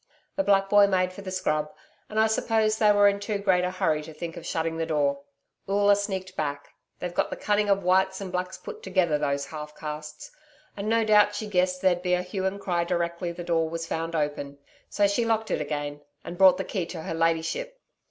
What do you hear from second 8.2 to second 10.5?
blacks put together, those half castes